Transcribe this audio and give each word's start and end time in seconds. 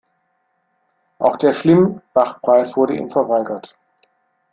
Auch 1.19 1.37
der 1.37 1.53
Schlimbach-Preis 1.53 2.75
wurde 2.75 2.95
ihm 2.97 3.11
verweigert. 3.11 3.77